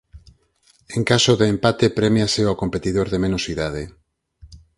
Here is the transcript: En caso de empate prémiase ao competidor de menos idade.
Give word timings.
En 0.95 1.01
caso 1.11 1.31
de 1.39 1.45
empate 1.55 1.85
prémiase 1.99 2.41
ao 2.45 2.59
competidor 2.61 3.07
de 3.13 3.21
menos 3.23 3.43
idade. 3.53 3.83